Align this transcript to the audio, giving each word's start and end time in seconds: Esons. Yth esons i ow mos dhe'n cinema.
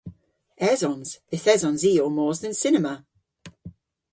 Esons. 0.71 1.09
Yth 1.35 1.49
esons 1.53 1.81
i 1.91 1.93
ow 2.05 2.11
mos 2.17 2.37
dhe'n 2.41 2.55
cinema. 2.63 2.93